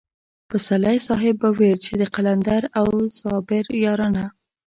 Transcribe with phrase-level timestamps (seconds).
[0.49, 2.87] پسرلی صاحب به ويل چې د قلندر او
[3.19, 4.25] صابر يارانه.